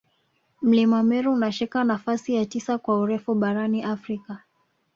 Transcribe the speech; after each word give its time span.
Mlima 0.61 1.01
Meru 1.03 1.33
unashika 1.33 1.83
nafasi 1.83 2.35
ya 2.35 2.45
tisa 2.45 2.77
kwa 2.77 2.99
urefu 2.99 3.35
barani 3.35 3.83
Afrika 3.83 4.39